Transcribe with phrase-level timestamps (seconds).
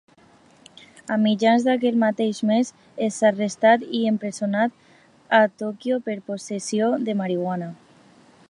[1.15, 2.71] A mitjans d'aquell mateix mes
[3.09, 4.81] és arrestat i empresonat
[5.41, 7.71] a Tòquio per possessió de marihuana.